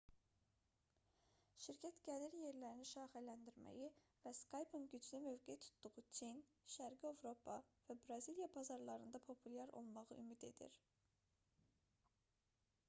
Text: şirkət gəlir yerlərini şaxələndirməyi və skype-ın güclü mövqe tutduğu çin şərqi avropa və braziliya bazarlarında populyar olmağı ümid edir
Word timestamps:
şirkət 1.63 1.97
gəlir 2.05 2.37
yerlərini 2.43 2.85
şaxələndirməyi 2.91 3.89
və 4.23 4.31
skype-ın 4.39 4.87
güclü 4.93 5.19
mövqe 5.25 5.57
tutduğu 5.65 6.05
çin 6.19 6.39
şərqi 6.77 7.07
avropa 7.11 7.57
və 7.91 7.97
braziliya 8.07 8.47
bazarlarında 8.55 9.23
populyar 9.29 9.75
olmağı 9.83 10.17
ümid 10.23 10.47
edir 10.49 10.81